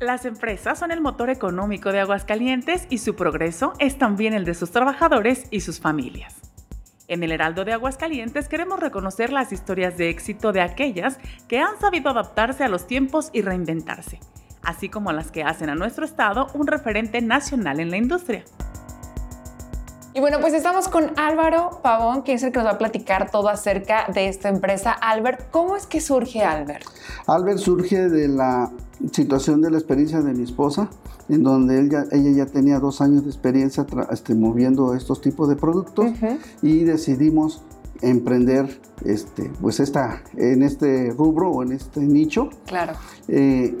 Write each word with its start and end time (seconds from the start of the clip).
Las 0.00 0.26
empresas 0.26 0.78
son 0.78 0.90
el 0.90 1.00
motor 1.00 1.30
económico 1.30 1.90
de 1.90 2.00
Aguascalientes 2.00 2.86
y 2.90 2.98
su 2.98 3.16
progreso 3.16 3.72
es 3.78 3.96
también 3.96 4.34
el 4.34 4.44
de 4.44 4.52
sus 4.52 4.70
trabajadores 4.70 5.46
y 5.50 5.60
sus 5.60 5.80
familias. 5.80 6.34
En 7.08 7.22
el 7.22 7.32
Heraldo 7.32 7.64
de 7.64 7.72
Aguascalientes 7.72 8.46
queremos 8.46 8.78
reconocer 8.78 9.32
las 9.32 9.52
historias 9.52 9.96
de 9.96 10.10
éxito 10.10 10.52
de 10.52 10.60
aquellas 10.60 11.18
que 11.48 11.60
han 11.60 11.80
sabido 11.80 12.10
adaptarse 12.10 12.62
a 12.62 12.68
los 12.68 12.86
tiempos 12.86 13.30
y 13.32 13.40
reinventarse, 13.40 14.20
así 14.62 14.90
como 14.90 15.12
las 15.12 15.30
que 15.30 15.44
hacen 15.44 15.70
a 15.70 15.74
nuestro 15.74 16.04
estado 16.04 16.48
un 16.52 16.66
referente 16.66 17.22
nacional 17.22 17.80
en 17.80 17.90
la 17.90 17.96
industria. 17.96 18.44
Y 20.16 20.20
bueno, 20.20 20.40
pues 20.40 20.54
estamos 20.54 20.88
con 20.88 21.10
Álvaro 21.18 21.80
Pavón, 21.82 22.22
que 22.22 22.32
es 22.32 22.42
el 22.42 22.50
que 22.50 22.56
nos 22.56 22.68
va 22.68 22.70
a 22.70 22.78
platicar 22.78 23.30
todo 23.30 23.50
acerca 23.50 24.06
de 24.14 24.28
esta 24.28 24.48
empresa. 24.48 24.92
Albert, 24.92 25.50
¿cómo 25.50 25.76
es 25.76 25.86
que 25.86 26.00
surge 26.00 26.42
Albert? 26.42 26.86
Albert 27.26 27.58
surge 27.58 28.08
de 28.08 28.26
la 28.26 28.70
situación 29.12 29.60
de 29.60 29.70
la 29.70 29.76
experiencia 29.76 30.22
de 30.22 30.32
mi 30.32 30.44
esposa, 30.44 30.88
en 31.28 31.42
donde 31.42 31.82
ella, 31.82 32.04
ella 32.12 32.30
ya 32.30 32.46
tenía 32.46 32.78
dos 32.80 33.02
años 33.02 33.24
de 33.24 33.28
experiencia 33.28 33.84
este, 34.10 34.34
moviendo 34.34 34.94
estos 34.94 35.20
tipos 35.20 35.50
de 35.50 35.56
productos 35.56 36.06
y 36.62 36.84
decidimos 36.84 37.60
emprender 38.00 38.80
este, 39.04 39.50
pues 39.60 39.80
esta, 39.80 40.22
en 40.34 40.62
este 40.62 41.10
rubro 41.10 41.50
o 41.50 41.62
en 41.62 41.72
este 41.72 42.00
nicho. 42.00 42.48
Claro. 42.64 42.94
Eh, 43.28 43.76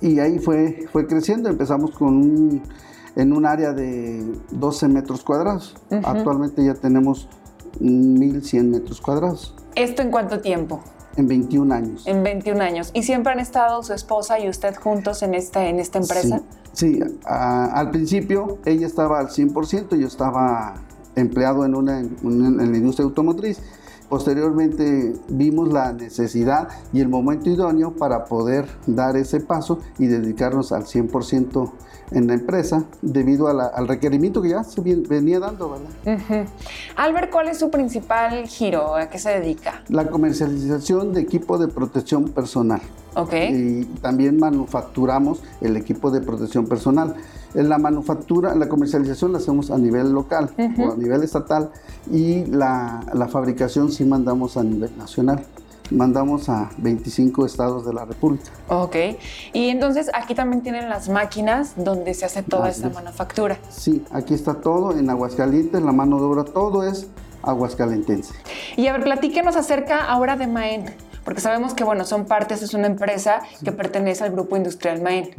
y 0.00 0.18
ahí 0.18 0.38
fue, 0.38 0.86
fue 0.92 1.06
creciendo, 1.06 1.48
empezamos 1.48 1.92
con 1.92 2.16
un 2.16 2.62
en 3.16 3.32
un 3.32 3.46
área 3.46 3.72
de 3.72 4.24
12 4.50 4.88
metros 4.88 5.22
cuadrados. 5.22 5.76
Actualmente 6.04 6.64
ya 6.64 6.74
tenemos 6.74 7.28
1.100 7.80 8.64
metros 8.64 9.00
cuadrados. 9.00 9.54
¿Esto 9.74 10.02
en 10.02 10.10
cuánto 10.10 10.40
tiempo? 10.40 10.80
En 11.16 11.26
21 11.26 11.74
años. 11.74 12.06
En 12.06 12.22
21 12.22 12.62
años. 12.62 12.90
¿Y 12.94 13.02
siempre 13.02 13.32
han 13.32 13.40
estado 13.40 13.82
su 13.82 13.92
esposa 13.92 14.38
y 14.38 14.48
usted 14.48 14.76
juntos 14.76 15.22
en 15.22 15.34
esta, 15.34 15.66
en 15.66 15.80
esta 15.80 15.98
empresa? 15.98 16.40
Sí, 16.72 17.00
al 17.24 17.90
principio 17.90 18.58
ella 18.64 18.86
estaba 18.86 19.18
al 19.18 19.28
100%, 19.28 19.98
yo 19.98 20.06
estaba 20.06 20.74
empleado 21.16 21.64
en, 21.64 21.74
una, 21.74 21.98
en 21.98 22.72
la 22.72 22.78
industria 22.78 23.04
automotriz. 23.04 23.60
Posteriormente 24.10 25.14
vimos 25.28 25.72
la 25.72 25.92
necesidad 25.92 26.68
y 26.92 27.00
el 27.00 27.08
momento 27.08 27.48
idóneo 27.48 27.92
para 27.92 28.24
poder 28.24 28.66
dar 28.88 29.16
ese 29.16 29.38
paso 29.38 29.78
y 29.98 30.08
dedicarnos 30.08 30.72
al 30.72 30.82
100% 30.82 31.70
en 32.10 32.26
la 32.26 32.34
empresa 32.34 32.82
debido 33.02 33.46
al 33.46 33.86
requerimiento 33.86 34.42
que 34.42 34.48
ya 34.48 34.64
se 34.64 34.80
venía 34.80 35.38
dando, 35.38 35.70
¿verdad? 35.70 36.46
Albert, 36.96 37.30
¿cuál 37.30 37.48
es 37.50 37.58
su 37.58 37.70
principal 37.70 38.48
giro? 38.48 38.96
¿A 38.96 39.08
qué 39.08 39.20
se 39.20 39.30
dedica? 39.30 39.84
La 39.88 40.08
comercialización 40.08 41.12
de 41.12 41.20
equipo 41.20 41.56
de 41.56 41.68
protección 41.68 42.24
personal. 42.30 42.80
Ok. 43.14 43.32
Y 43.50 43.84
también 44.02 44.40
manufacturamos 44.40 45.40
el 45.60 45.76
equipo 45.76 46.10
de 46.10 46.20
protección 46.20 46.66
personal. 46.66 47.14
La 47.54 47.78
manufactura, 47.78 48.54
la 48.54 48.68
comercialización 48.68 49.32
la 49.32 49.38
hacemos 49.38 49.70
a 49.70 49.78
nivel 49.78 50.12
local 50.12 50.50
o 50.78 50.92
a 50.92 50.96
nivel 50.96 51.22
estatal 51.22 51.70
y 52.10 52.44
la, 52.46 53.00
la 53.12 53.28
fabricación 53.28 53.90
sí 53.90 54.04
mandamos 54.04 54.56
a 54.56 54.62
nivel 54.62 54.96
nacional 54.96 55.44
mandamos 55.90 56.48
a 56.48 56.70
25 56.78 57.46
estados 57.46 57.84
de 57.84 57.92
la 57.92 58.04
República. 58.04 58.50
Ok. 58.68 58.96
Y 59.52 59.68
entonces 59.68 60.10
aquí 60.14 60.34
también 60.34 60.62
tienen 60.62 60.88
las 60.88 61.08
máquinas 61.08 61.72
donde 61.76 62.14
se 62.14 62.24
hace 62.24 62.42
toda 62.42 62.68
esta 62.68 62.90
manufactura. 62.90 63.58
Sí, 63.70 64.04
aquí 64.12 64.34
está 64.34 64.54
todo 64.54 64.96
en 64.96 65.10
Aguascalientes, 65.10 65.82
la 65.82 65.92
mano 65.92 66.18
de 66.18 66.24
obra, 66.24 66.44
todo 66.44 66.84
es 66.84 67.08
aguascalentense. 67.42 68.34
Y 68.76 68.86
a 68.86 68.92
ver, 68.92 69.02
platíquenos 69.04 69.56
acerca 69.56 70.04
ahora 70.04 70.36
de 70.36 70.46
Maen 70.46 70.94
porque 71.24 71.40
sabemos 71.40 71.74
que, 71.74 71.84
bueno, 71.84 72.04
son 72.04 72.26
partes, 72.26 72.62
es 72.62 72.74
una 72.74 72.86
empresa 72.86 73.40
que 73.64 73.72
pertenece 73.72 74.24
al 74.24 74.32
grupo 74.32 74.56
industrial 74.56 75.02
Maen. 75.02 75.30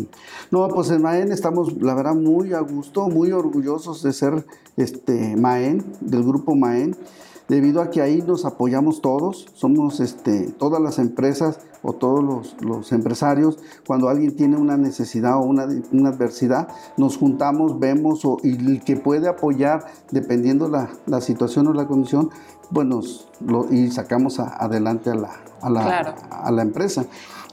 No, 0.52 0.68
pues 0.70 0.90
en 0.92 1.02
Maen 1.02 1.32
estamos, 1.32 1.74
la 1.82 1.94
verdad, 1.94 2.16
muy 2.16 2.54
a 2.54 2.60
gusto, 2.60 3.10
muy 3.10 3.32
orgullosos 3.32 4.04
de 4.04 4.14
ser 4.14 4.46
este, 4.78 5.36
Maen, 5.36 5.84
del 6.02 6.24
grupo 6.24 6.56
Maen, 6.56 6.96
debido 7.48 7.82
a 7.82 7.90
que 7.90 8.02
ahí 8.02 8.22
nos 8.22 8.46
apoyamos 8.46 9.02
todos, 9.02 9.48
somos 9.54 10.00
este, 10.00 10.52
todas 10.52 10.82
las 10.82 11.00
empresas 11.00 11.60
o 11.84 11.94
todos 11.94 12.56
los, 12.62 12.92
empresarios, 12.92 13.58
cuando 13.86 14.10
alguien 14.10 14.36
tiene 14.36 14.58
una 14.58 14.78
necesidad 14.78 15.38
o 15.38 15.44
una, 15.44 15.64
adversidad, 16.10 16.68
nos 16.98 17.18
juntamos, 17.18 17.80
vemos 17.80 18.24
o, 18.26 18.38
y 18.44 18.52
el 18.52 18.84
que 18.84 18.98
puede 18.98 19.28
apoyar, 19.28 19.86
dependiendo 20.12 20.68
la, 20.68 20.90
la 21.06 21.22
situación 21.22 21.68
o 21.68 21.74
la 21.74 21.88
condición, 21.88 22.30
bueno, 22.70 23.02
lo, 23.40 23.72
y 23.72 23.92
sacamos 23.92 24.40
adelante 24.40 25.10
a 25.10 25.16
la, 25.16 25.32
a 25.62 25.70
la, 25.70 26.16
a 26.30 26.52
la 26.52 26.62
empresa. 26.62 27.06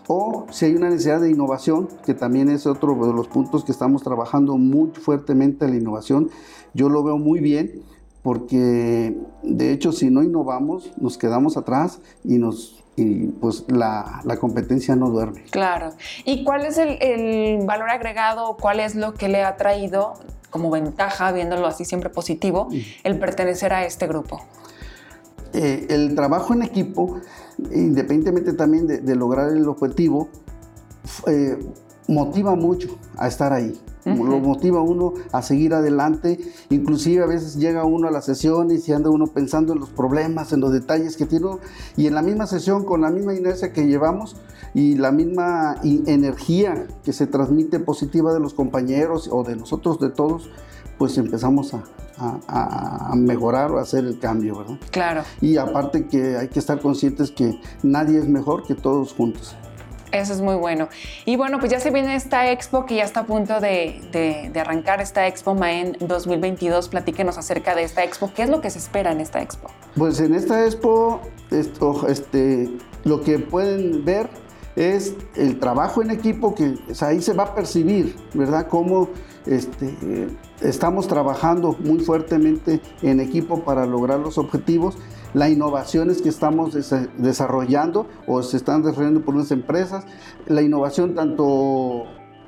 O 0.06 0.46
si 0.50 0.64
hay 0.64 0.74
una 0.74 0.88
necesidad 0.88 1.20
de 1.20 1.30
innovación, 1.30 1.88
que 2.04 2.14
también 2.14 2.48
es 2.48 2.66
otro 2.66 2.94
de 2.94 3.12
los 3.12 3.28
puntos 3.28 3.64
que 3.64 3.72
estamos 3.72 4.02
trabajando 4.02 4.56
muy 4.56 4.90
fuertemente 4.90 5.68
la 5.68 5.76
innovación, 5.76 6.30
yo 6.72 6.88
lo 6.88 7.02
veo 7.02 7.18
muy 7.18 7.40
bien 7.40 7.82
porque 8.22 9.16
de 9.42 9.72
hecho 9.72 9.92
si 9.92 10.10
no 10.10 10.22
innovamos 10.22 10.92
nos 11.00 11.16
quedamos 11.18 11.56
atrás 11.56 12.00
y 12.24 12.38
nos 12.38 12.84
y 12.96 13.28
pues 13.28 13.64
la, 13.68 14.22
la, 14.24 14.38
competencia 14.38 14.96
no 14.96 15.08
duerme. 15.08 15.44
Claro. 15.50 15.92
¿Y 16.24 16.42
cuál 16.42 16.64
es 16.66 16.78
el, 16.78 16.98
el, 17.00 17.64
valor 17.64 17.90
agregado, 17.90 18.56
cuál 18.60 18.80
es 18.80 18.96
lo 18.96 19.14
que 19.14 19.28
le 19.28 19.44
ha 19.44 19.56
traído 19.56 20.14
como 20.50 20.68
ventaja, 20.70 21.30
viéndolo 21.30 21.68
así 21.68 21.84
siempre 21.84 22.10
positivo, 22.10 22.68
el 23.04 23.18
pertenecer 23.20 23.72
a 23.72 23.84
este 23.84 24.08
grupo? 24.08 24.40
Eh, 25.52 25.86
el 25.90 26.14
trabajo 26.14 26.52
en 26.54 26.62
equipo, 26.62 27.20
independientemente 27.72 28.52
también 28.52 28.86
de, 28.86 29.16
lograr 29.16 29.48
el 29.50 29.66
objetivo, 29.68 30.28
eh, 31.26 31.58
motiva 32.06 32.54
mucho 32.54 32.98
a 33.16 33.28
estar 33.28 33.52
ahí. 33.52 33.78
Lo 34.04 34.38
motiva 34.38 34.78
a 34.78 34.82
uno 34.82 35.14
a 35.32 35.42
seguir 35.42 35.74
adelante. 35.74 36.38
Inclusive 36.70 37.22
a 37.22 37.26
veces 37.26 37.56
llega 37.56 37.84
uno 37.84 38.08
a 38.08 38.10
las 38.10 38.24
sesiones 38.24 38.88
y 38.88 38.92
anda 38.92 39.10
uno 39.10 39.26
pensando 39.26 39.72
en 39.72 39.80
los 39.80 39.90
problemas, 39.90 40.52
en 40.52 40.60
los 40.60 40.72
detalles 40.72 41.16
que 41.16 41.26
tiene. 41.26 41.38
Y 41.96 42.06
en 42.06 42.14
la 42.14 42.22
misma 42.22 42.46
sesión, 42.46 42.84
con 42.84 43.02
la 43.02 43.10
misma 43.10 43.34
inercia 43.34 43.72
que 43.72 43.86
llevamos 43.86 44.36
y 44.74 44.96
la 44.96 45.12
misma 45.12 45.76
energía 45.82 46.86
que 47.04 47.12
se 47.12 47.26
transmite 47.26 47.80
positiva 47.80 48.32
de 48.32 48.40
los 48.40 48.54
compañeros 48.54 49.28
o 49.30 49.44
de 49.44 49.56
nosotros, 49.56 50.00
de 50.00 50.10
todos, 50.10 50.50
pues 50.98 51.16
empezamos 51.16 51.74
a, 51.74 51.82
a, 52.18 53.14
mejorar 53.16 53.70
o 53.70 53.78
a 53.78 53.82
hacer 53.82 54.04
el 54.04 54.18
cambio, 54.18 54.58
¿verdad? 54.58 54.78
Claro. 54.90 55.22
Y 55.40 55.56
aparte 55.56 56.06
que 56.06 56.36
hay 56.36 56.48
que 56.48 56.58
estar 56.58 56.80
conscientes 56.80 57.30
que 57.30 57.60
nadie 57.82 58.18
es 58.18 58.28
mejor 58.28 58.64
que 58.64 58.74
todos 58.74 59.12
juntos. 59.14 59.56
Eso 60.12 60.32
es 60.32 60.40
muy 60.40 60.54
bueno. 60.54 60.88
Y 61.24 61.36
bueno, 61.36 61.58
pues 61.58 61.70
ya 61.70 61.80
se 61.80 61.90
viene 61.90 62.14
esta 62.14 62.50
expo 62.50 62.86
que 62.86 62.96
ya 62.96 63.04
está 63.04 63.20
a 63.20 63.26
punto 63.26 63.60
de, 63.60 64.50
arrancar, 64.58 65.00
esta 65.00 65.26
expo 65.26 65.54
Maen 65.54 65.96
2022. 66.00 66.88
Platíquenos 66.88 67.38
acerca 67.38 67.74
de 67.74 67.84
esta 67.84 68.04
expo. 68.04 68.30
¿Qué 68.34 68.42
es 68.42 68.50
lo 68.50 68.60
que 68.60 68.70
se 68.70 68.78
espera 68.78 69.12
en 69.12 69.20
esta 69.20 69.42
expo? 69.42 69.68
Pues 69.96 70.20
en 70.20 70.34
esta 70.34 70.64
expo, 70.64 71.20
esto, 71.50 72.06
este, 72.08 72.70
lo 73.04 73.22
que 73.22 73.38
pueden 73.38 74.04
ver 74.04 74.28
es 74.78 75.16
el 75.34 75.58
trabajo 75.58 76.02
en 76.02 76.12
equipo 76.12 76.54
que 76.54 76.78
ahí 77.00 77.20
se 77.20 77.32
va 77.32 77.42
a 77.42 77.54
percibir, 77.56 78.14
¿verdad? 78.32 78.68
Cómo 78.68 79.08
este, 79.44 80.28
estamos 80.60 81.08
trabajando 81.08 81.74
muy 81.80 81.98
fuertemente 81.98 82.80
en 83.02 83.18
equipo 83.18 83.64
para 83.64 83.86
lograr 83.86 84.20
los 84.20 84.38
objetivos, 84.38 84.96
las 85.34 85.50
innovaciones 85.50 86.22
que 86.22 86.28
estamos 86.28 86.76
desarrollando 87.18 88.06
o 88.28 88.40
se 88.44 88.56
están 88.56 88.82
desarrollando 88.82 89.24
por 89.24 89.34
unas 89.34 89.50
empresas, 89.50 90.04
la 90.46 90.62
innovación 90.62 91.16
tanto 91.16 92.04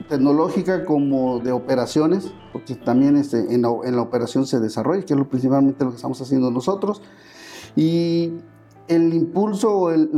tecnológica 0.08 0.84
como 0.84 1.40
de 1.40 1.50
operaciones, 1.50 2.32
porque 2.52 2.76
también 2.76 3.16
este, 3.16 3.52
en, 3.52 3.62
la, 3.62 4.02
operación 4.02 4.46
se 4.46 4.60
desarrolla, 4.60 5.04
que 5.04 5.14
es 5.14 5.18
lo, 5.18 5.28
principalmente 5.28 5.84
lo 5.84 5.90
que 5.90 5.96
estamos 5.96 6.20
haciendo 6.22 6.52
nosotros, 6.52 7.02
y 7.74 8.34
el 8.86 9.14
impulso, 9.14 9.90
el, 9.90 10.10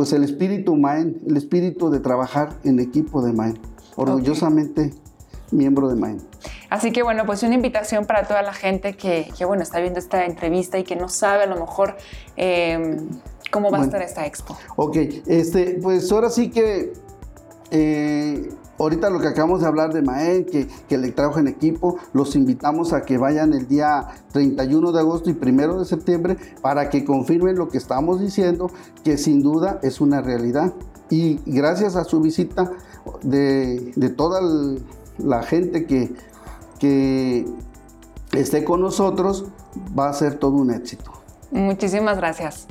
pues 0.00 0.14
el 0.14 0.24
espíritu 0.24 0.76
MAEN, 0.76 1.20
el 1.26 1.36
espíritu 1.36 1.90
de 1.90 2.00
trabajar 2.00 2.54
en 2.64 2.80
equipo 2.80 3.20
de 3.20 3.34
MAEN, 3.34 3.58
orgullosamente 3.96 4.94
miembro 5.50 5.90
de 5.90 5.96
MAIN. 5.96 6.22
Así 6.70 6.90
que 6.90 7.02
bueno, 7.02 7.26
pues 7.26 7.42
una 7.42 7.54
invitación 7.54 8.06
para 8.06 8.26
toda 8.26 8.40
la 8.40 8.54
gente 8.54 8.96
que, 8.96 9.30
bueno, 9.46 9.62
está 9.62 9.78
viendo 9.78 9.98
esta 9.98 10.24
entrevista 10.24 10.78
y 10.78 10.84
que 10.84 10.96
no 10.96 11.10
sabe 11.10 11.42
a 11.42 11.46
lo 11.46 11.60
mejor 11.60 11.98
em, 12.36 13.10
cómo 13.50 13.70
va 13.70 13.80
a 13.80 13.82
estar 13.82 14.00
esta 14.00 14.24
expo. 14.24 14.56
Ok, 14.76 14.96
este, 15.26 15.78
pues 15.82 16.10
ahora 16.10 16.30
sí 16.30 16.48
que 16.48 16.94
eh, 17.70 18.50
ahorita 18.78 19.10
lo 19.10 19.20
que 19.20 19.28
acabamos 19.28 19.60
de 19.60 19.66
hablar 19.66 19.92
de 19.92 20.02
Maen, 20.02 20.44
que, 20.44 20.98
le 20.98 21.12
trabajo 21.12 21.38
en 21.38 21.48
equipo, 21.48 21.98
los 22.12 22.34
invitamos 22.34 22.92
a 22.92 23.02
que 23.02 23.18
vayan 23.18 23.52
el 23.52 23.68
día 23.68 24.08
31 24.32 24.92
de 24.92 25.00
agosto 25.00 25.30
y 25.30 25.38
1 25.40 25.78
de 25.78 25.84
septiembre 25.84 26.36
para 26.62 26.90
que 26.90 27.04
confirmen 27.04 27.56
lo 27.56 27.68
que 27.68 27.78
estamos 27.78 28.20
diciendo, 28.20 28.70
que 29.04 29.18
sin 29.18 29.42
duda 29.42 29.78
es 29.82 30.00
una 30.00 30.20
realidad. 30.20 30.72
Y 31.10 31.40
gracias 31.46 31.96
a 31.96 32.04
su 32.04 32.20
visita 32.20 32.70
de, 33.22 33.92
toda 34.16 34.40
la 35.18 35.42
gente 35.42 35.86
que, 35.86 36.12
que 36.78 37.46
esté 38.32 38.64
con 38.64 38.80
nosotros 38.80 39.44
va 39.98 40.08
a 40.08 40.12
ser 40.12 40.36
todo 40.36 40.52
un 40.52 40.70
éxito. 40.70 41.12
Muchísimas 41.50 42.16
gracias. 42.16 42.66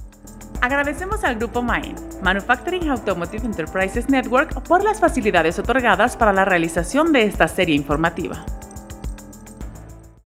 Agradecemos 0.62 1.24
al 1.24 1.36
Grupo 1.36 1.62
MAEN, 1.62 1.96
Manufacturing 2.22 2.90
Automotive 2.90 3.46
Enterprises 3.46 4.10
Network, 4.10 4.62
por 4.64 4.84
las 4.84 5.00
facilidades 5.00 5.58
otorgadas 5.58 6.18
para 6.18 6.34
la 6.34 6.44
realización 6.44 7.14
de 7.14 7.24
esta 7.24 7.48
serie 7.48 7.76
informativa. 7.76 8.44